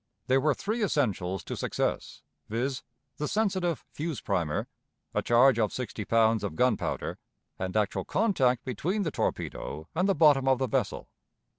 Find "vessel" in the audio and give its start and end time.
10.67-11.07